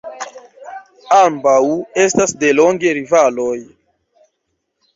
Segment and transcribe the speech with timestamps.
[1.17, 1.53] Ambaŭ
[2.05, 3.57] estas delonge rivaloj.